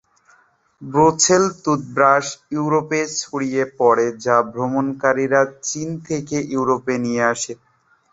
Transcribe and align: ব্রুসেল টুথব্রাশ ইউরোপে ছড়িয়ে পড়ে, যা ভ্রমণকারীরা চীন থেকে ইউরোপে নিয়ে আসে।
ব্রুসেল 0.81 1.43
টুথব্রাশ 1.63 2.25
ইউরোপে 2.55 3.01
ছড়িয়ে 3.19 3.63
পড়ে, 3.79 4.07
যা 4.25 4.35
ভ্রমণকারীরা 4.51 5.41
চীন 5.67 5.89
থেকে 6.07 6.37
ইউরোপে 6.53 6.95
নিয়ে 7.05 7.23
আসে। 7.33 7.53